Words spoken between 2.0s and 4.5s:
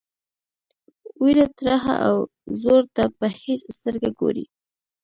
او زور ته په هیڅ سترګه ګوري.